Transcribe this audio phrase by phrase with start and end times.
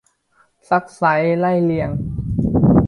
[0.69, 1.89] ซักไซ้ไล่เลียง